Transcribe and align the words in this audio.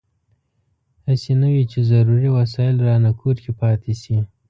هسې 1.07 1.33
نه 1.41 1.47
وي 1.53 1.63
چې 1.71 1.79
ضروري 1.91 2.29
وسایل 2.37 2.75
رانه 2.87 3.11
کور 3.19 3.35
کې 3.43 3.51
پاتې 3.61 3.93
شي. 4.01 4.17